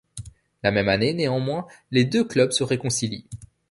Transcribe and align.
La 0.63 0.71
même 0.71 0.89
année, 0.89 1.13
néanmoins, 1.13 1.67
les 1.91 2.05
deux 2.05 2.23
clubs 2.23 2.51
se 2.51 2.63
réconcilient. 2.63 3.27